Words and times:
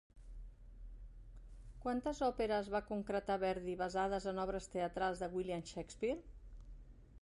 Quantes 1.83 2.23
òperes 2.29 2.71
va 2.77 2.83
concretar 2.89 3.37
Verdi 3.45 3.77
basades 3.85 4.29
en 4.33 4.43
obres 4.47 4.73
teatrals 4.77 5.23
de 5.25 5.33
William 5.37 5.67
Shakespeare? 5.75 6.23